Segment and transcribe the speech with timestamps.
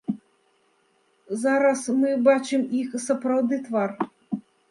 [1.41, 3.89] Зараз мы бачым іх сапраўдны твар.